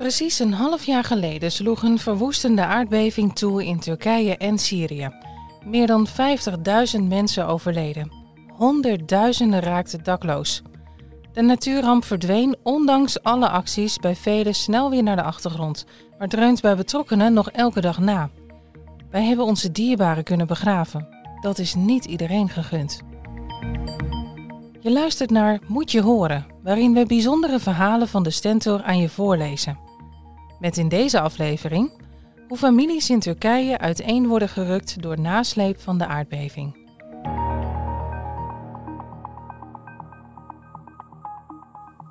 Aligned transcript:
Precies 0.00 0.38
een 0.38 0.52
half 0.52 0.84
jaar 0.84 1.04
geleden 1.04 1.52
sloeg 1.52 1.82
een 1.82 1.98
verwoestende 1.98 2.64
aardbeving 2.64 3.34
toe 3.34 3.64
in 3.64 3.80
Turkije 3.80 4.36
en 4.36 4.58
Syrië. 4.58 5.10
Meer 5.64 5.86
dan 5.86 6.06
50.000 6.96 7.02
mensen 7.08 7.46
overleden. 7.46 8.12
Honderdduizenden 8.56 9.60
raakten 9.60 10.04
dakloos. 10.04 10.62
De 11.32 11.42
natuurramp 11.42 12.04
verdween 12.04 12.56
ondanks 12.62 13.22
alle 13.22 13.48
acties 13.48 13.98
bij 13.98 14.16
velen 14.16 14.54
snel 14.54 14.90
weer 14.90 15.02
naar 15.02 15.16
de 15.16 15.22
achtergrond, 15.22 15.86
maar 16.18 16.28
dreunt 16.28 16.60
bij 16.60 16.76
betrokkenen 16.76 17.32
nog 17.32 17.50
elke 17.50 17.80
dag 17.80 17.98
na. 17.98 18.30
Wij 19.10 19.24
hebben 19.24 19.44
onze 19.44 19.72
dierbaren 19.72 20.24
kunnen 20.24 20.46
begraven. 20.46 21.08
Dat 21.40 21.58
is 21.58 21.74
niet 21.74 22.04
iedereen 22.04 22.48
gegund. 22.48 23.00
Je 24.80 24.92
luistert 24.92 25.30
naar 25.30 25.60
Moet 25.66 25.90
je 25.90 26.02
horen, 26.02 26.46
waarin 26.62 26.92
we 26.92 27.06
bijzondere 27.06 27.58
verhalen 27.58 28.08
van 28.08 28.22
de 28.22 28.30
Stentor 28.30 28.82
aan 28.82 28.98
je 28.98 29.08
voorlezen. 29.08 29.89
Met 30.60 30.76
in 30.76 30.88
deze 30.88 31.20
aflevering 31.20 31.92
hoe 32.48 32.58
families 32.58 33.10
in 33.10 33.20
Turkije 33.20 33.78
uiteen 33.78 34.26
worden 34.26 34.48
gerukt 34.48 35.02
door 35.02 35.20
nasleep 35.20 35.80
van 35.80 35.98
de 35.98 36.06
aardbeving. 36.06 36.88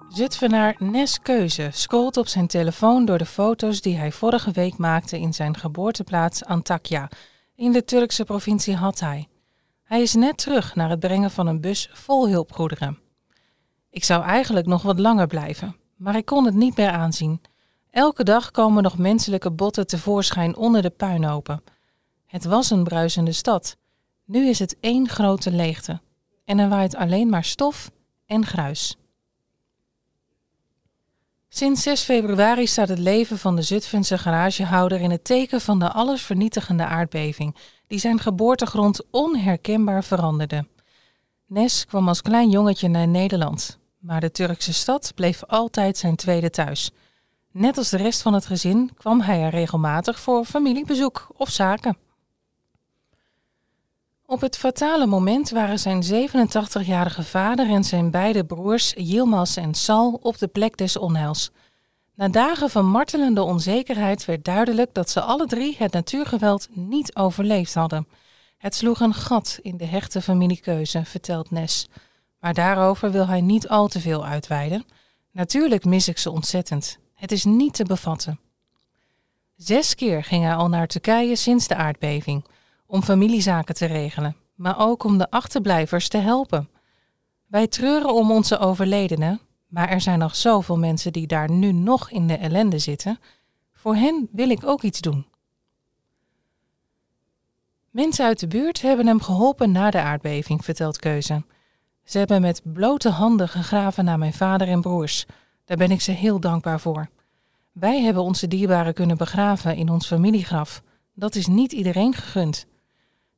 Zutphenaar 0.10 0.76
Nes 0.80 1.20
Keuze 1.20 1.70
scrolt 1.72 2.18
op 2.18 2.28
zijn 2.28 2.48
telefoon 2.48 3.06
door 3.06 3.18
de 3.18 3.26
foto's 3.26 3.82
die 3.82 3.98
hij 3.98 4.12
vorige 4.12 4.52
week 4.52 4.78
maakte 4.78 5.20
in 5.20 5.34
zijn 5.34 5.58
geboorteplaats 5.58 6.46
Antakya 6.46 7.10
in 7.56 7.72
de 7.72 7.84
Turkse 7.84 8.24
provincie 8.24 8.76
Hatay. 8.76 9.28
Hij 9.84 10.02
is 10.02 10.14
net 10.14 10.38
terug 10.38 10.76
naar 10.76 10.90
het 10.90 11.00
brengen 11.00 11.32
van 11.32 11.48
een 11.48 11.62
bus 11.62 11.90
vol 11.94 12.30
hulpgoederen. 12.30 13.00
Ik 13.90 14.04
zou 14.04 14.24
eigenlijk 14.24 14.66
nog 14.66 14.82
wat 14.82 15.00
langer 15.00 15.28
blijven, 15.28 15.76
maar 15.96 16.16
ik 16.16 16.26
kon 16.26 16.46
het 16.46 16.56
niet 16.56 16.78
meer 16.78 16.90
aanzien. 16.90 17.42
Elke 18.00 18.24
dag 18.24 18.52
komen 18.52 18.84
nog 18.84 18.98
menselijke 18.98 19.52
botten 19.52 19.88
tevoorschijn 19.88 20.56
onder 20.56 20.82
de 20.82 20.90
puinhopen. 20.90 21.64
Het 22.26 22.46
was 22.46 22.70
een 22.70 22.84
bruisende 22.84 23.32
stad. 23.32 23.78
Nu 24.26 24.48
is 24.48 24.60
het 24.60 24.78
één 24.80 25.10
grote 25.10 25.52
leegte. 25.52 26.02
En 26.46 26.60
er 26.60 26.70
waait 26.70 26.96
alleen 26.96 27.30
maar 27.30 27.44
stof 27.44 27.92
en 28.26 28.46
gruis. 28.46 28.98
Sinds 31.50 31.84
6 31.84 32.02
februari 32.02 32.68
staat 32.68 32.90
het 32.90 33.00
leven 33.00 33.38
van 33.38 33.56
de 33.56 33.62
Zutphense 33.62 34.18
garagehouder 34.18 35.00
in 35.02 35.12
het 35.12 35.24
teken 35.24 35.62
van 35.62 35.80
de 35.80 35.92
allesvernietigende 35.92 36.86
aardbeving, 36.86 37.56
die 37.88 38.00
zijn 38.00 38.20
geboortegrond 38.20 39.02
onherkenbaar 39.12 40.04
veranderde. 40.04 40.68
Nes 41.46 41.86
kwam 41.86 42.08
als 42.08 42.22
klein 42.22 42.50
jongetje 42.50 42.88
naar 42.88 43.08
Nederland, 43.08 43.80
maar 43.98 44.20
de 44.20 44.32
Turkse 44.32 44.74
stad 44.74 45.12
bleef 45.16 45.44
altijd 45.44 45.98
zijn 45.98 46.16
tweede 46.16 46.50
thuis. 46.50 46.92
Net 47.52 47.78
als 47.78 47.90
de 47.90 47.98
rest 47.98 48.22
van 48.22 48.34
het 48.34 48.46
gezin 48.46 48.92
kwam 48.98 49.22
hij 49.22 49.42
er 49.42 49.50
regelmatig 49.50 50.20
voor 50.20 50.46
familiebezoek 50.46 51.28
of 51.38 51.50
zaken. 51.50 51.98
Op 54.26 54.42
het 54.42 54.58
fatale 54.58 55.06
moment 55.06 55.50
waren 55.50 55.80
zijn 55.80 56.04
87-jarige 56.04 57.24
vader 57.24 57.70
en 57.70 57.84
zijn 57.84 58.12
beide 58.12 58.46
broers 58.46 58.94
Yilmaz 58.98 59.58
en 59.58 59.74
Sal 59.74 60.20
op 60.22 60.38
de 60.38 60.48
plek 60.48 60.78
des 60.78 60.98
onheils. 60.98 61.52
Na 62.16 62.28
dagen 62.28 62.70
van 62.70 62.86
martelende 62.86 63.44
onzekerheid 63.44 64.26
werd 64.26 64.46
duidelijk 64.46 64.94
dat 64.94 65.10
ze 65.10 65.22
alle 65.22 65.46
drie 65.46 65.76
het 65.78 65.92
natuurgeweld 65.92 66.68
niet 66.72 67.16
overleefd 67.16 67.74
hadden. 67.74 68.08
Het 68.58 68.76
sloeg 68.76 69.00
een 69.00 69.14
gat 69.14 69.60
in 69.62 69.78
de 69.78 69.86
hechte 69.86 70.22
familiekeuze, 70.22 71.06
vertelt 71.06 71.52
Nes. 71.52 71.88
Maar 72.40 72.54
daarover 72.54 73.12
wil 73.12 73.28
hij 73.28 73.42
niet 73.42 73.68
al 73.68 73.88
te 73.88 74.00
veel 74.00 74.26
uitweiden. 74.26 74.86
Natuurlijk 75.32 75.86
mis 75.86 76.08
ik 76.08 76.18
ze 76.18 76.32
ontzettend. 76.32 76.99
Het 77.20 77.32
is 77.32 77.46
niet 77.46 77.74
te 77.74 77.84
bevatten. 77.84 78.40
Zes 79.56 79.96
keer 79.96 80.24
ging 80.24 80.44
hij 80.44 80.56
al 80.56 80.70
naar 80.70 80.88
Turkije 80.88 81.36
sinds 81.36 81.68
de 81.68 81.76
aardbeving 81.76 82.46
om 82.86 83.04
familiezaken 83.04 83.76
te 83.76 83.86
regelen, 83.86 84.36
maar 84.56 84.80
ook 84.80 85.04
om 85.04 85.18
de 85.18 85.32
achterblijvers 85.32 86.08
te 86.08 86.18
helpen. 86.18 86.70
Wij 87.48 87.68
treuren 87.68 88.14
om 88.14 88.32
onze 88.32 88.58
overledenen, 88.58 89.40
maar 89.68 89.90
er 89.90 90.02
zijn 90.02 90.20
nog 90.20 90.36
zoveel 90.36 90.78
mensen 90.78 91.14
die 91.14 91.28
daar 91.28 91.52
nu 91.52 91.72
nog 91.72 92.12
in 92.12 92.28
de 92.28 92.38
ellende 92.38 92.80
zitten. 92.80 93.20
Voor 93.74 93.96
hen 93.96 94.30
wil 94.32 94.50
ik 94.50 94.66
ook 94.66 94.82
iets 94.82 95.02
doen. 95.02 95.26
Mensen 97.90 98.26
uit 98.26 98.40
de 98.40 98.48
buurt 98.48 98.82
hebben 98.82 99.08
hem 99.08 99.22
geholpen 99.22 99.72
na 99.72 99.92
de 99.92 100.02
aardbeving, 100.02 100.66
vertelt 100.66 101.00
Keuze. 101.00 101.44
Ze 102.04 102.18
hebben 102.18 102.42
met 102.42 102.62
blote 102.64 103.10
handen 103.10 103.50
gegraven 103.50 104.06
naar 104.06 104.18
mijn 104.18 104.34
vader 104.34 104.68
en 104.68 104.82
broers. 104.82 105.26
Daar 105.66 105.78
ben 105.78 105.92
ik 105.92 106.02
ze 106.02 106.12
heel 106.12 106.40
dankbaar 106.40 106.80
voor. 106.80 107.10
Wij 107.72 108.02
hebben 108.02 108.24
onze 108.24 108.48
dierbaren 108.48 108.94
kunnen 108.94 109.18
begraven 109.18 109.76
in 109.76 109.90
ons 109.90 110.08
familiegraf. 110.08 110.82
Dat 111.14 111.36
is 111.36 111.48
niet 111.48 111.72
iedereen 111.72 112.14
gegund. 112.14 112.66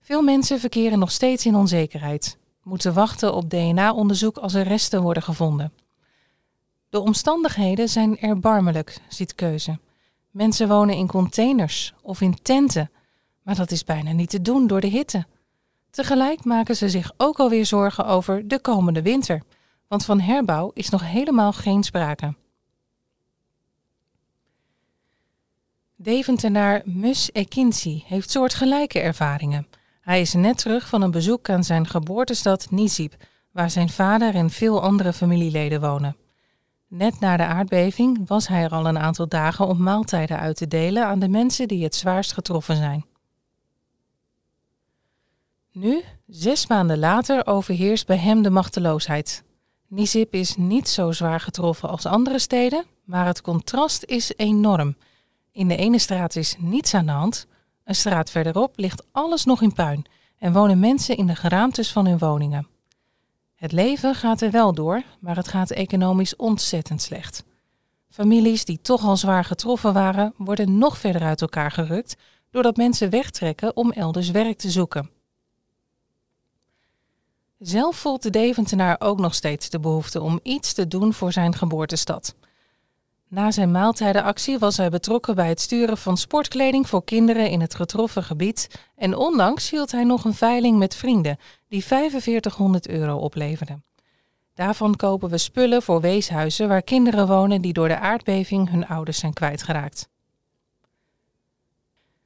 Veel 0.01 0.21
mensen 0.21 0.59
verkeren 0.59 0.99
nog 0.99 1.11
steeds 1.11 1.45
in 1.45 1.55
onzekerheid, 1.55 2.37
moeten 2.63 2.93
wachten 2.93 3.33
op 3.33 3.49
DNA-onderzoek 3.49 4.37
als 4.37 4.53
er 4.53 4.67
resten 4.67 5.01
worden 5.01 5.23
gevonden. 5.23 5.73
De 6.89 6.99
omstandigheden 6.99 7.89
zijn 7.89 8.19
erbarmelijk, 8.19 9.01
ziet 9.09 9.35
Keuze. 9.35 9.79
Mensen 10.31 10.67
wonen 10.67 10.95
in 10.95 11.07
containers 11.07 11.93
of 12.01 12.21
in 12.21 12.41
tenten, 12.41 12.91
maar 13.41 13.55
dat 13.55 13.71
is 13.71 13.83
bijna 13.83 14.11
niet 14.11 14.29
te 14.29 14.41
doen 14.41 14.67
door 14.67 14.81
de 14.81 14.87
hitte. 14.87 15.25
Tegelijk 15.89 16.43
maken 16.43 16.75
ze 16.75 16.89
zich 16.89 17.11
ook 17.17 17.39
alweer 17.39 17.65
zorgen 17.65 18.05
over 18.05 18.47
de 18.47 18.59
komende 18.59 19.01
winter, 19.01 19.43
want 19.87 20.05
van 20.05 20.19
herbouw 20.19 20.71
is 20.73 20.89
nog 20.89 21.05
helemaal 21.05 21.53
geen 21.53 21.83
sprake. 21.83 22.35
Deventenaar 26.01 26.81
Mus 26.85 27.31
Ekinci 27.31 28.03
heeft 28.07 28.29
soortgelijke 28.31 28.99
ervaringen. 28.99 29.67
Hij 30.01 30.21
is 30.21 30.33
net 30.33 30.57
terug 30.57 30.87
van 30.87 31.01
een 31.01 31.11
bezoek 31.11 31.49
aan 31.49 31.63
zijn 31.63 31.87
geboortestad 31.87 32.67
Nizib, 32.71 33.13
waar 33.51 33.69
zijn 33.69 33.89
vader 33.89 34.35
en 34.35 34.49
veel 34.49 34.81
andere 34.81 35.13
familieleden 35.13 35.81
wonen. 35.81 36.15
Net 36.87 37.19
na 37.19 37.37
de 37.37 37.43
aardbeving 37.43 38.27
was 38.27 38.47
hij 38.47 38.63
er 38.63 38.69
al 38.69 38.85
een 38.85 38.99
aantal 38.99 39.27
dagen 39.27 39.67
om 39.67 39.83
maaltijden 39.83 40.39
uit 40.39 40.55
te 40.55 40.67
delen 40.67 41.05
aan 41.05 41.19
de 41.19 41.29
mensen 41.29 41.67
die 41.67 41.83
het 41.83 41.95
zwaarst 41.95 42.33
getroffen 42.33 42.75
zijn. 42.75 43.05
Nu, 45.71 46.01
zes 46.27 46.67
maanden 46.67 46.99
later, 46.99 47.47
overheerst 47.47 48.07
bij 48.07 48.17
hem 48.17 48.41
de 48.41 48.49
machteloosheid. 48.49 49.43
Nizib 49.87 50.33
is 50.33 50.55
niet 50.55 50.89
zo 50.89 51.11
zwaar 51.11 51.39
getroffen 51.39 51.89
als 51.89 52.05
andere 52.05 52.39
steden, 52.39 52.85
maar 53.03 53.25
het 53.25 53.41
contrast 53.41 54.03
is 54.03 54.33
enorm. 54.35 54.95
In 55.51 55.67
de 55.67 55.75
ene 55.75 55.99
straat 55.99 56.35
is 56.35 56.55
niets 56.59 56.93
aan 56.93 57.05
de 57.05 57.11
hand, 57.11 57.47
een 57.83 57.95
straat 57.95 58.29
verderop 58.29 58.73
ligt 58.75 59.05
alles 59.11 59.45
nog 59.45 59.61
in 59.61 59.73
puin 59.73 60.05
en 60.37 60.53
wonen 60.53 60.79
mensen 60.79 61.17
in 61.17 61.25
de 61.27 61.35
geraamtes 61.35 61.91
van 61.91 62.05
hun 62.05 62.17
woningen. 62.17 62.67
Het 63.55 63.71
leven 63.71 64.15
gaat 64.15 64.41
er 64.41 64.51
wel 64.51 64.73
door, 64.73 65.03
maar 65.19 65.35
het 65.35 65.47
gaat 65.47 65.71
economisch 65.71 66.35
ontzettend 66.35 67.01
slecht. 67.01 67.43
Families 68.09 68.65
die 68.65 68.81
toch 68.81 69.03
al 69.03 69.17
zwaar 69.17 69.45
getroffen 69.45 69.93
waren, 69.93 70.33
worden 70.37 70.77
nog 70.77 70.97
verder 70.97 71.21
uit 71.21 71.41
elkaar 71.41 71.71
gerukt 71.71 72.15
doordat 72.49 72.77
mensen 72.77 73.09
wegtrekken 73.09 73.75
om 73.75 73.91
elders 73.91 74.29
werk 74.29 74.57
te 74.57 74.69
zoeken. 74.69 75.09
Zelf 77.59 77.95
voelt 77.95 78.23
de 78.23 78.29
Deventenaar 78.29 78.95
ook 78.99 79.19
nog 79.19 79.33
steeds 79.33 79.69
de 79.69 79.79
behoefte 79.79 80.21
om 80.21 80.39
iets 80.43 80.73
te 80.73 80.87
doen 80.87 81.13
voor 81.13 81.31
zijn 81.31 81.55
geboortestad. 81.55 82.35
Na 83.31 83.51
zijn 83.51 83.71
maaltijdenactie 83.71 84.59
was 84.59 84.77
hij 84.77 84.89
betrokken 84.89 85.35
bij 85.35 85.47
het 85.47 85.59
sturen 85.59 85.97
van 85.97 86.17
sportkleding 86.17 86.89
voor 86.89 87.03
kinderen 87.03 87.49
in 87.49 87.61
het 87.61 87.75
getroffen 87.75 88.23
gebied 88.23 88.67
en 88.95 89.15
onlangs 89.15 89.69
hield 89.69 89.91
hij 89.91 90.03
nog 90.03 90.25
een 90.25 90.33
veiling 90.33 90.77
met 90.77 90.95
vrienden 90.95 91.37
die 91.67 91.85
4500 91.85 92.87
euro 92.87 93.17
opleverden. 93.17 93.83
Daarvan 94.53 94.95
kopen 94.95 95.29
we 95.29 95.37
spullen 95.37 95.81
voor 95.81 96.01
weeshuizen 96.01 96.67
waar 96.67 96.81
kinderen 96.81 97.27
wonen 97.27 97.61
die 97.61 97.73
door 97.73 97.87
de 97.87 97.99
aardbeving 97.99 98.69
hun 98.69 98.87
ouders 98.87 99.19
zijn 99.19 99.33
kwijtgeraakt. 99.33 100.09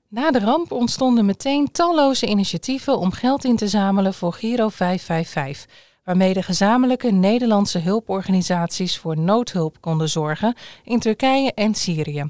Na 0.08 0.32
de 0.32 0.40
ramp 0.40 0.72
ontstonden 0.72 1.26
meteen 1.26 1.72
talloze 1.72 2.28
initiatieven 2.28 2.98
om 2.98 3.12
geld 3.12 3.44
in 3.44 3.56
te 3.56 3.68
zamelen 3.68 4.14
voor 4.14 4.34
Giro 4.34 4.70
555 4.70 5.68
waarmee 6.06 6.34
de 6.34 6.44
gezamenlijke 6.44 7.12
Nederlandse 7.12 7.80
hulporganisaties 7.80 8.98
voor 8.98 9.18
noodhulp 9.18 9.82
konden 9.82 10.10
zorgen 10.10 10.56
in 10.84 11.00
Turkije 11.00 11.54
en 11.54 11.76
Syrië. 11.76 12.30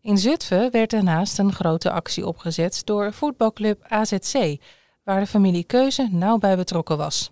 In 0.00 0.18
Zutphen 0.18 0.70
werd 0.70 0.90
daarnaast 0.90 1.38
een 1.38 1.52
grote 1.52 1.90
actie 1.90 2.26
opgezet 2.26 2.82
door 2.84 3.12
voetbalclub 3.12 3.82
AZC, 3.82 4.56
waar 5.04 5.20
de 5.20 5.26
familie 5.26 5.64
Keuze 5.64 6.08
nauw 6.10 6.38
bij 6.38 6.56
betrokken 6.56 6.96
was. 6.96 7.30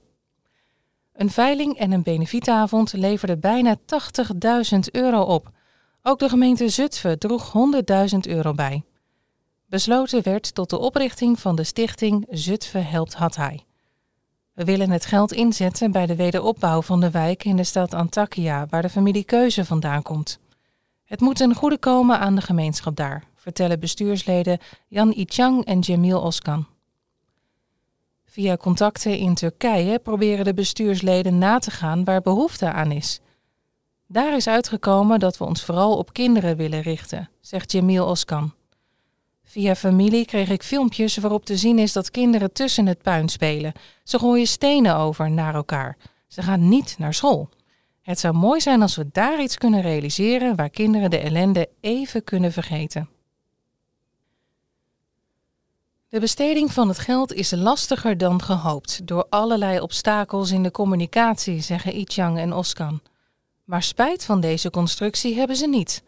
Een 1.12 1.30
veiling 1.30 1.78
en 1.78 1.92
een 1.92 2.02
benefietavond 2.02 2.92
leverden 2.92 3.40
bijna 3.40 3.76
80.000 3.76 4.78
euro 4.92 5.20
op. 5.20 5.50
Ook 6.02 6.18
de 6.18 6.28
gemeente 6.28 6.68
Zutphen 6.68 7.18
droeg 7.18 7.52
100.000 8.12 8.18
euro 8.20 8.52
bij. 8.52 8.84
Besloten 9.66 10.22
werd 10.22 10.54
tot 10.54 10.70
de 10.70 10.78
oprichting 10.78 11.40
van 11.40 11.56
de 11.56 11.64
stichting 11.64 12.26
Zutphen 12.30 12.86
Helpt 12.86 13.14
Hatay. 13.14 13.64
We 14.54 14.64
willen 14.64 14.90
het 14.90 15.06
geld 15.06 15.32
inzetten 15.32 15.92
bij 15.92 16.06
de 16.06 16.16
wederopbouw 16.16 16.82
van 16.82 17.00
de 17.00 17.10
wijk 17.10 17.44
in 17.44 17.56
de 17.56 17.64
stad 17.64 17.94
Antakya, 17.94 18.66
waar 18.70 18.82
de 18.82 18.88
familie 18.88 19.24
Keuze 19.24 19.64
vandaan 19.64 20.02
komt. 20.02 20.38
Het 21.04 21.20
moet 21.20 21.40
een 21.40 21.54
goede 21.54 21.78
komen 21.78 22.18
aan 22.18 22.34
de 22.34 22.40
gemeenschap 22.40 22.96
daar, 22.96 23.24
vertellen 23.34 23.80
bestuursleden 23.80 24.58
Jan 24.88 25.12
Ichang 25.12 25.64
en 25.64 25.78
Jamil 25.78 26.20
Oskan. 26.20 26.66
Via 28.24 28.56
contacten 28.56 29.18
in 29.18 29.34
Turkije 29.34 29.98
proberen 29.98 30.44
de 30.44 30.54
bestuursleden 30.54 31.38
na 31.38 31.58
te 31.58 31.70
gaan 31.70 32.04
waar 32.04 32.22
behoefte 32.22 32.72
aan 32.72 32.90
is. 32.90 33.20
Daar 34.06 34.36
is 34.36 34.46
uitgekomen 34.46 35.18
dat 35.18 35.38
we 35.38 35.44
ons 35.44 35.64
vooral 35.64 35.96
op 35.96 36.12
kinderen 36.12 36.56
willen 36.56 36.82
richten, 36.82 37.30
zegt 37.40 37.72
Jamil 37.72 38.06
Oskan. 38.06 38.52
Via 39.44 39.74
familie 39.74 40.24
kreeg 40.24 40.50
ik 40.50 40.62
filmpjes 40.62 41.16
waarop 41.16 41.44
te 41.44 41.56
zien 41.56 41.78
is 41.78 41.92
dat 41.92 42.10
kinderen 42.10 42.52
tussen 42.52 42.86
het 42.86 43.02
puin 43.02 43.28
spelen. 43.28 43.72
Ze 44.04 44.18
gooien 44.18 44.46
stenen 44.46 44.96
over 44.96 45.30
naar 45.30 45.54
elkaar. 45.54 45.96
Ze 46.28 46.42
gaan 46.42 46.68
niet 46.68 46.94
naar 46.98 47.14
school. 47.14 47.48
Het 48.02 48.18
zou 48.18 48.34
mooi 48.34 48.60
zijn 48.60 48.82
als 48.82 48.96
we 48.96 49.08
daar 49.12 49.42
iets 49.42 49.58
kunnen 49.58 49.82
realiseren 49.82 50.56
waar 50.56 50.70
kinderen 50.70 51.10
de 51.10 51.18
ellende 51.18 51.68
even 51.80 52.24
kunnen 52.24 52.52
vergeten. 52.52 53.08
De 56.08 56.20
besteding 56.20 56.72
van 56.72 56.88
het 56.88 56.98
geld 56.98 57.32
is 57.32 57.50
lastiger 57.50 58.18
dan 58.18 58.42
gehoopt 58.42 59.06
door 59.06 59.26
allerlei 59.28 59.80
obstakels 59.80 60.50
in 60.50 60.62
de 60.62 60.70
communicatie, 60.70 61.60
zeggen 61.60 61.96
Ichang 61.96 62.38
en 62.38 62.52
Oskan. 62.52 63.00
Maar 63.64 63.82
spijt 63.82 64.24
van 64.24 64.40
deze 64.40 64.70
constructie 64.70 65.36
hebben 65.36 65.56
ze 65.56 65.66
niet. 65.66 66.02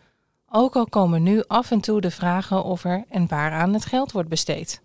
Ook 0.51 0.77
al 0.77 0.87
komen 0.87 1.23
nu 1.23 1.43
af 1.47 1.71
en 1.71 1.81
toe 1.81 2.01
de 2.01 2.11
vragen 2.11 2.65
of 2.65 2.85
er 2.85 3.05
en 3.09 3.29
waaraan 3.29 3.73
het 3.73 3.85
geld 3.85 4.13
wordt 4.13 4.29
besteed. 4.29 4.83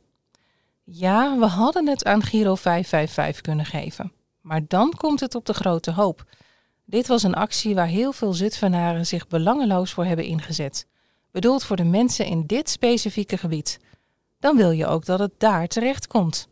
Ja, 0.83 1.37
we 1.37 1.45
hadden 1.45 1.87
het 1.87 2.05
aan 2.05 2.23
Giro 2.23 2.55
555 2.55 3.41
kunnen 3.41 3.65
geven. 3.65 4.11
Maar 4.41 4.61
dan 4.67 4.93
komt 4.97 5.19
het 5.19 5.35
op 5.35 5.45
de 5.45 5.53
grote 5.53 5.91
hoop. 5.91 6.23
Dit 6.85 7.07
was 7.07 7.23
een 7.23 7.35
actie 7.35 7.75
waar 7.75 7.87
heel 7.87 8.11
veel 8.11 8.33
Zutphenaren 8.33 9.05
zich 9.05 9.27
belangeloos 9.27 9.91
voor 9.91 10.05
hebben 10.05 10.25
ingezet. 10.25 10.87
Bedoeld 11.31 11.63
voor 11.63 11.75
de 11.75 11.83
mensen 11.83 12.25
in 12.25 12.45
dit 12.45 12.69
specifieke 12.69 13.37
gebied. 13.37 13.79
Dan 14.39 14.55
wil 14.55 14.71
je 14.71 14.87
ook 14.87 15.05
dat 15.05 15.19
het 15.19 15.33
daar 15.37 15.67
terecht 15.67 16.07
komt. 16.07 16.47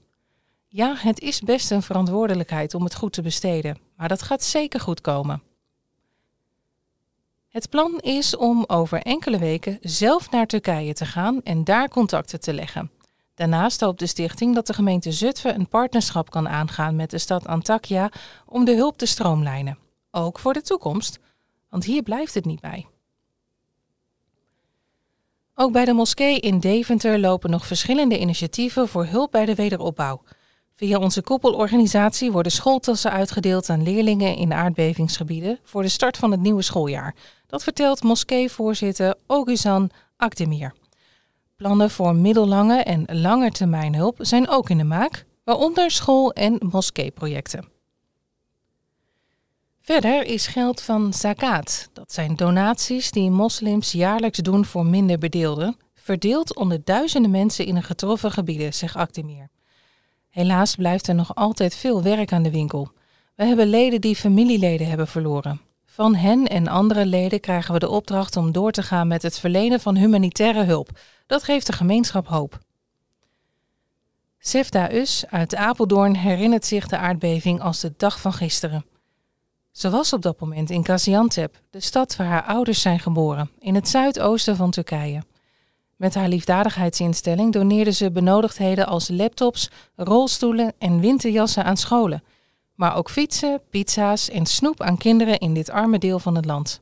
Ja, 0.68 0.96
het 0.98 1.20
is 1.20 1.42
best 1.42 1.72
een 1.72 1.82
verantwoordelijkheid 1.82 2.74
om 2.74 2.84
het 2.84 2.96
goed 2.96 3.14
te 3.14 3.22
besteden, 3.22 3.78
maar 3.96 4.08
dat 4.08 4.22
gaat 4.22 4.44
zeker 4.44 4.80
goed 4.80 5.02
komen. 5.02 5.42
Het 7.50 7.69
plan 7.69 8.00
is 8.00 8.36
om 8.36 8.63
over 8.68 9.01
enkele 9.01 9.38
weken 9.38 9.78
zelf 9.81 10.31
naar 10.31 10.48
Turkije 10.48 10.94
te 10.94 11.06
gaan 11.06 11.42
en 11.44 11.63
daar 11.63 11.90
contacten 11.90 12.40
te 12.40 12.54
leggen. 12.54 12.92
Daarnaast 13.34 13.81
hoopt 13.81 14.00
de 14.00 14.07
stichting 14.07 14.56
dat 14.56 14.68
de 14.68 14.74
gemeente 14.74 15.12
Zutphen 15.12 15.56
een 15.56 15.68
partnerschap 15.68 16.30
kan 16.30 16.48
aangaan 16.48 16.96
met 16.96 17.10
de 17.10 17.18
stad 17.18 17.48
Antakya 17.48 18.12
om 18.46 18.66
de 18.66 18.75
hulp 18.75 18.98
te 18.98 19.06
stroomlijnen. 19.06 19.78
Ook 20.12 20.40
voor 20.40 20.54
de 20.54 20.62
toekomst, 20.62 21.19
want 21.69 21.86
hier 21.86 22.04
blijft 22.04 22.34
het 22.34 22.46
niet 22.46 22.62
bij. 22.62 22.88
Ook 25.56 25.72
bij 25.72 25.86
de 25.86 25.94
moskee 25.94 26.40
in 26.40 26.60
Deventer 26.60 27.19
lopen 27.19 27.50
nog 27.50 27.66
verschillende 27.66 28.19
initiatieven 28.19 28.88
voor 28.88 29.06
hulp 29.06 29.31
bij 29.31 29.45
de 29.45 29.56
wederopbouw. 29.56 30.22
Via 30.80 31.00
onze 31.00 31.22
koepelorganisatie 31.22 32.31
worden 32.31 32.52
schooltassen 32.52 33.12
uitgedeeld 33.12 33.70
aan 33.70 33.84
leerlingen 33.84 34.36
in 34.36 34.54
aardbevingsgebieden 34.54 35.60
voor 35.64 35.81
de 35.81 35.90
start 35.90 36.18
van 36.18 36.31
het 36.31 36.40
nieuwe 36.40 36.62
schooljaar. 36.62 37.16
Dat 37.48 37.64
vertelt 37.64 38.04
moskeevoorzitter 38.04 39.16
Oguzan 39.28 39.90
Akdemir. 40.18 40.74
Plannen 41.56 41.90
voor 41.90 42.16
middellange 42.16 42.84
en 42.84 43.06
langetermijnhulp 43.08 44.18
zijn 44.20 44.50
ook 44.50 44.70
in 44.70 44.78
de 44.78 44.84
maak, 44.84 45.26
waaronder 45.44 45.92
school- 45.92 46.34
en 46.34 46.58
moskeeprojecten. 46.72 47.68
Verder 49.81 50.26
is 50.26 50.48
geld 50.48 50.81
van 50.81 51.14
zakat, 51.14 51.90
dat 51.94 52.14
zijn 52.14 52.36
donaties 52.36 53.12
die 53.12 53.30
moslims 53.30 53.92
jaarlijks 53.92 54.40
doen 54.40 54.66
voor 54.66 54.86
minder 54.86 55.18
bedeelden, 55.18 55.78
verdeeld 55.94 56.56
onder 56.56 56.81
duizenden 56.84 57.31
mensen 57.31 57.66
in 57.66 57.76
een 57.76 57.84
getroffen 57.84 58.31
gebieden, 58.31 58.74
zegt 58.74 58.96
Akdemir. 58.96 59.50
Helaas 60.40 60.76
blijft 60.76 61.08
er 61.08 61.16
nog 61.16 61.36
altijd 61.36 61.76
veel 61.76 62.04
werk 62.04 62.34
aan 62.34 62.44
de 62.44 62.52
winkel. 62.52 62.92
We 63.36 63.46
hebben 63.46 63.68
leden 63.68 64.02
die 64.02 64.16
familieleden 64.16 64.88
hebben 64.88 65.08
verloren. 65.08 65.62
Van 65.86 66.16
hen 66.16 66.48
en 66.48 66.68
andere 66.68 67.06
leden 67.06 67.40
krijgen 67.40 67.74
we 67.74 67.80
de 67.80 67.90
opdracht 67.90 68.36
om 68.36 68.52
door 68.52 68.72
te 68.72 68.84
gaan 68.84 69.08
met 69.08 69.22
het 69.22 69.40
verlenen 69.40 69.80
van 69.80 69.96
humanitaire 69.96 70.64
hulp. 70.64 70.90
Dat 71.28 71.44
geeft 71.44 71.66
de 71.66 71.74
gemeenschap 71.74 72.28
hoop. 72.28 72.60
Sefda 74.38 74.92
Us 74.92 75.26
uit 75.30 75.56
Apeldoorn 75.56 76.16
herinnert 76.16 76.66
zich 76.66 76.88
de 76.88 76.98
aardbeving 76.98 77.62
als 77.62 77.80
de 77.80 77.94
dag 77.98 78.20
van 78.20 78.34
gisteren. 78.34 78.86
Ze 79.72 79.90
was 79.90 80.14
op 80.14 80.22
dat 80.22 80.40
moment 80.40 80.70
in 80.70 80.86
Gaziantep, 80.86 81.62
de 81.70 81.80
stad 81.80 82.16
waar 82.16 82.28
haar 82.28 82.44
ouders 82.44 82.82
zijn 82.82 83.00
geboren, 83.00 83.52
in 83.60 83.76
het 83.76 83.90
zuidoosten 83.90 84.56
van 84.56 84.72
Turkije. 84.72 85.22
Met 86.00 86.13
haar 86.13 86.28
liefdadigheidsinstelling 86.28 87.54
doneerde 87.54 87.92
ze 87.92 88.12
benodigdheden 88.12 88.88
als 88.88 89.10
laptops, 89.10 89.69
rolstoelen 89.96 90.74
en 90.78 91.00
winterjassen 91.00 91.63
aan 91.63 91.78
scholen, 91.78 92.24
maar 92.75 92.96
ook 92.96 93.10
fietsen, 93.10 93.62
pizza's 93.69 94.30
en 94.30 94.46
snoep 94.46 94.81
aan 94.81 94.98
kinderen 94.98 95.40
in 95.40 95.54
dit 95.54 95.69
arme 95.69 95.98
deel 95.98 96.19
van 96.19 96.36
het 96.36 96.46
land. 96.46 96.81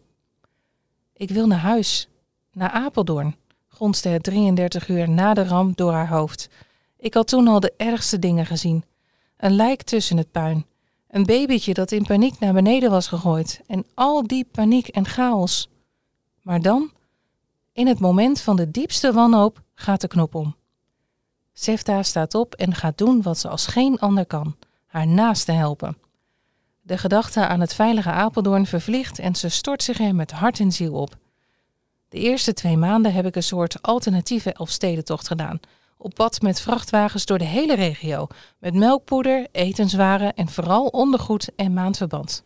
Ik 1.14 1.30
wil 1.30 1.48
naar 1.48 1.60
huis, 1.60 2.08
naar 2.52 2.70
Apeldoorn, 2.70 3.36
gonste 3.68 4.10
het 4.10 4.24
33 4.24 4.88
uur 4.88 5.10
na 5.10 5.34
de 5.34 5.46
ramp 5.46 5.78
door 5.78 5.92
haar 5.92 6.10
hoofd. 6.10 6.50
Ik 6.98 7.14
had 7.14 7.28
toen 7.28 7.48
al 7.48 7.60
de 7.60 7.74
ergste 7.78 8.20
dingen 8.20 8.46
gezien. 8.46 8.84
Een 9.38 9.56
lijk 9.56 9.82
tussen 9.82 10.18
het 10.18 10.32
puin, 10.32 10.66
een 11.08 11.26
babytje 11.26 11.74
dat 11.74 11.92
in 11.92 12.06
paniek 12.06 12.40
naar 12.40 12.54
beneden 12.54 12.92
was 12.92 13.08
gegooid 13.08 13.62
en 13.68 13.86
al 13.94 14.28
die 14.28 14.48
paniek 14.52 14.88
en 14.88 15.06
chaos. 15.06 15.70
Maar 16.42 16.62
dan, 16.62 16.92
in 17.78 17.88
het 17.88 18.00
moment 18.00 18.42
van 18.42 18.56
de 18.56 18.72
diepste 18.72 19.14
wanhoop, 19.14 19.62
gaat 19.74 20.02
de 20.02 20.08
knop 20.08 20.36
om. 20.36 20.56
Sefta 21.54 22.04
staat 22.04 22.36
op 22.36 22.54
en 22.54 22.76
gaat 22.76 22.98
doen 22.98 23.22
wat 23.22 23.38
ze 23.38 23.48
als 23.48 23.68
geen 23.68 24.00
ander 24.00 24.26
kan: 24.26 24.56
haar 24.86 25.08
naaste 25.08 25.52
helpen. 25.52 25.98
De 26.82 26.98
gedachte 26.98 27.48
aan 27.48 27.60
het 27.60 27.74
veilige 27.74 28.10
Apeldoorn 28.10 28.66
vervliegt 28.66 29.20
en 29.20 29.36
ze 29.36 29.50
stort 29.50 29.84
zich 29.84 30.00
er 30.00 30.16
met 30.16 30.32
hart 30.32 30.60
en 30.60 30.72
ziel 30.72 30.94
op. 30.94 31.18
De 32.10 32.18
eerste 32.18 32.54
twee 32.54 32.78
maanden 32.78 33.14
heb 33.14 33.26
ik 33.26 33.36
een 33.36 33.44
soort 33.44 33.82
alternatieve 33.82 34.54
Elfstedentocht 34.54 35.28
gedaan, 35.28 35.60
op 35.98 36.14
pad 36.14 36.42
met 36.42 36.62
vrachtwagens 36.62 37.26
door 37.26 37.38
de 37.38 37.46
hele 37.46 37.76
regio, 37.76 38.28
met 38.60 38.74
melkpoeder, 38.74 39.48
etenswaren 39.52 40.34
en 40.34 40.50
vooral 40.50 40.86
ondergoed 40.86 41.50
en 41.56 41.74
maandverband. 41.74 42.44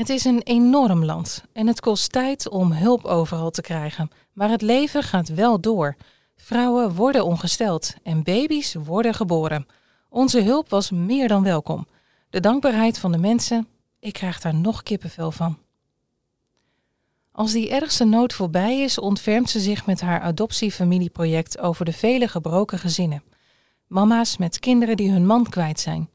Het 0.00 0.08
is 0.08 0.24
een 0.24 0.42
enorm 0.42 1.04
land 1.04 1.44
en 1.52 1.66
het 1.66 1.80
kost 1.80 2.12
tijd 2.12 2.48
om 2.48 2.72
hulp 2.72 3.04
overal 3.04 3.50
te 3.50 3.60
krijgen, 3.60 4.10
maar 4.32 4.50
het 4.50 4.62
leven 4.62 5.02
gaat 5.02 5.28
wel 5.28 5.60
door. 5.60 5.96
Vrouwen 6.36 6.94
worden 6.94 7.24
ongesteld 7.24 7.94
en 8.02 8.22
baby's 8.22 8.74
worden 8.74 9.14
geboren. 9.14 9.66
Onze 10.08 10.42
hulp 10.42 10.68
was 10.68 10.90
meer 10.90 11.28
dan 11.28 11.42
welkom. 11.42 11.86
De 12.30 12.40
dankbaarheid 12.40 12.98
van 12.98 13.12
de 13.12 13.18
mensen, 13.18 13.68
ik 13.98 14.12
krijg 14.12 14.40
daar 14.40 14.54
nog 14.54 14.82
kippenvel 14.82 15.30
van. 15.30 15.58
Als 17.32 17.52
die 17.52 17.70
ergste 17.70 18.04
nood 18.04 18.32
voorbij 18.32 18.80
is, 18.80 18.98
ontfermt 18.98 19.50
ze 19.50 19.60
zich 19.60 19.86
met 19.86 20.00
haar 20.00 20.20
adoptiefamilieproject 20.20 21.58
over 21.58 21.84
de 21.84 21.92
vele 21.92 22.28
gebroken 22.28 22.78
gezinnen. 22.78 23.22
Mama's 23.86 24.36
met 24.36 24.58
kinderen 24.58 24.96
die 24.96 25.10
hun 25.10 25.26
man 25.26 25.48
kwijt 25.48 25.80
zijn. 25.80 26.10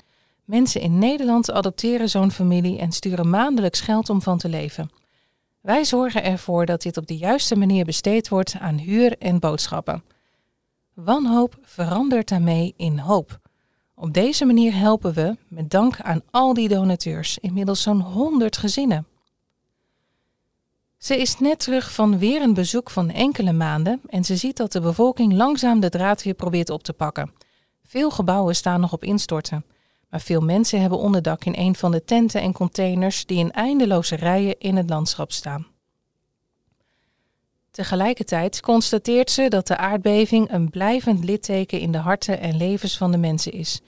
Mensen 0.46 0.82
in 0.82 1.00
Nederland 1.00 1.52
adopteren 1.52 2.10
zo'n 2.10 2.32
familie 2.32 2.80
en 2.80 2.92
sturen 2.92 3.30
maandelijks 3.30 3.82
geld 3.82 4.10
om 4.10 4.22
van 4.22 4.38
te 4.38 4.50
leven. 4.50 4.90
Wij 5.62 5.84
zorgen 5.84 6.24
ervoor 6.24 6.66
dat 6.66 6.82
dit 6.82 6.98
op 6.98 7.08
de 7.08 7.18
juiste 7.18 7.56
manier 7.56 7.86
besteed 7.86 8.30
wordt 8.30 8.56
aan 8.60 8.78
huur 8.78 9.18
en 9.18 9.40
boodschappen. 9.40 10.04
Wanhoop 10.94 11.58
verandert 11.62 12.30
daarmee 12.30 12.74
in 12.78 12.98
hoop. 13.00 13.40
Op 13.96 14.14
deze 14.14 14.46
manier 14.46 14.75
helpen 14.75 15.14
we, 15.14 15.38
met 15.48 15.70
dank 15.70 16.02
aan 16.02 16.22
al 16.32 16.54
die 16.54 16.68
donateurs, 16.68 17.38
inmiddels 17.38 17.82
zo'n 17.82 18.02
100 18.02 18.58
gezinnen. 18.58 19.08
Ze 20.98 21.18
is 21.18 21.40
net 21.40 21.60
terug 21.60 21.94
van 21.94 22.18
weer 22.18 22.42
een 22.42 22.54
bezoek 22.54 22.90
van 22.90 23.10
enkele 23.10 23.54
maanden 23.54 24.02
en 24.08 24.24
ze 24.24 24.36
ziet 24.36 24.58
dat 24.58 24.72
de 24.72 24.82
bevolking 24.82 25.34
langzaam 25.34 25.80
de 25.80 25.90
draad 25.90 26.24
weer 26.24 26.34
probeert 26.34 26.70
op 26.70 26.84
te 26.84 26.94
pakken. 26.94 27.32
Veel 27.84 28.12
gebouwen 28.12 28.56
staan 28.56 28.80
nog 28.80 28.94
op 28.94 29.04
instorten, 29.04 29.66
maar 30.16 30.24
veel 30.24 30.42
mensen 30.42 30.82
hebben 30.82 31.00
onderdak 31.00 31.46
in 31.46 31.54
een 31.58 31.76
van 31.76 31.92
de 31.92 32.04
tenten 32.04 32.42
en 32.42 32.54
containers 32.54 33.26
die 33.26 33.38
in 33.38 33.52
eindeloze 33.52 34.16
rijen 34.16 34.60
in 34.60 34.76
het 34.76 34.90
landschap 34.90 35.32
staan. 35.32 35.68
Tegelijkertijd 37.72 38.62
constateert 38.62 39.32
ze 39.32 39.48
dat 39.48 39.68
de 39.68 39.78
aardbeving 39.78 40.52
een 40.52 40.70
blijvend 40.70 41.24
litteken 41.24 41.80
in 41.80 41.92
de 41.92 41.98
harten 41.98 42.40
en 42.40 42.58
levens 42.58 42.98
van 42.98 43.12
de 43.12 43.18
mensen 43.18 43.52
is. 43.52 43.82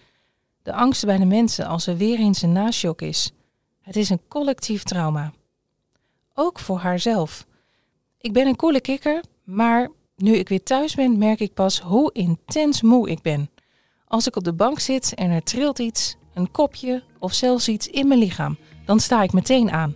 De 0.63 0.73
angst 0.73 1.05
bij 1.05 1.17
de 1.17 1.25
mensen 1.25 1.67
als 1.67 1.87
er 1.87 1.97
weer 1.97 2.19
eens 2.19 2.41
een 2.41 2.51
nashock 2.51 3.01
is. 3.01 3.31
Het 3.81 3.95
is 3.95 4.09
een 4.09 4.27
collectief 4.27 4.83
trauma 4.83 5.33
ook 6.33 6.59
voor 6.59 6.77
haarzelf. 6.77 7.45
Ik 8.17 8.33
ben 8.33 8.47
een 8.47 8.55
coole 8.55 8.81
kikker, 8.81 9.23
maar 9.43 9.89
nu 10.15 10.35
ik 10.35 10.49
weer 10.49 10.63
thuis 10.63 10.95
ben, 10.95 11.17
merk 11.17 11.39
ik 11.39 11.53
pas 11.53 11.81
hoe 11.81 12.09
intens 12.13 12.81
moe 12.81 13.09
ik 13.09 13.21
ben. 13.21 13.49
Als 14.07 14.27
ik 14.27 14.35
op 14.35 14.43
de 14.43 14.53
bank 14.53 14.79
zit 14.79 15.13
en 15.13 15.31
er 15.31 15.43
trilt 15.43 15.79
iets, 15.79 16.16
een 16.37 16.51
kopje 16.51 17.03
of 17.19 17.33
zelfs 17.33 17.67
iets 17.67 17.87
in 17.87 18.07
mijn 18.07 18.19
lichaam, 18.19 18.57
dan 18.85 18.99
sta 18.99 19.23
ik 19.23 19.33
meteen 19.33 19.71
aan. 19.71 19.95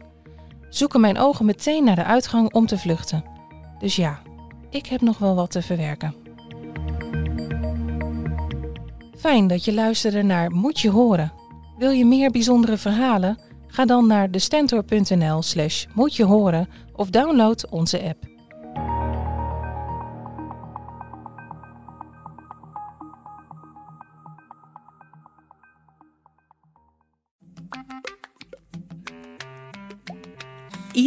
zoeken 0.69 1.01
mijn 1.01 1.17
ogen 1.17 1.45
meteen 1.45 1.83
naar 1.83 1.95
de 1.95 2.03
uitgang 2.03 2.53
om 2.53 2.65
te 2.65 2.77
vluchten. 2.77 3.23
Dus 3.79 3.95
ja, 3.95 4.19
ik 4.69 4.85
heb 4.85 5.01
nog 5.01 5.17
wel 5.17 5.35
wat 5.35 5.51
te 5.51 5.61
verwerken. 5.61 6.15
Fijn 9.17 9.47
dat 9.47 9.65
je 9.65 9.73
luisterde 9.73 10.21
naar 10.21 10.51
Moet 10.51 10.79
je 10.79 10.89
horen. 10.89 11.33
Wil 11.77 11.91
je 11.91 12.05
meer 12.05 12.31
bijzondere 12.31 12.77
verhalen? 12.77 13.37
Ga 13.67 13.85
dan 13.85 14.07
naar 14.07 14.31
destentor.nl 14.31 15.41
slash 15.41 15.85
moet 15.93 16.15
je 16.15 16.23
horen 16.23 16.69
of 16.93 17.09
download 17.09 17.69
onze 17.69 18.03
app. 18.03 18.29